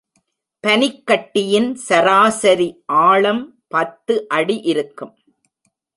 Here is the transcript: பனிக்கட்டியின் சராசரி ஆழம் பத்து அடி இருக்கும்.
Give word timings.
பனிக்கட்டியின் 0.63 1.73
சராசரி 1.73 2.69
ஆழம் 2.85 3.43
பத்து 3.67 4.27
அடி 4.27 4.57
இருக்கும். 4.63 5.13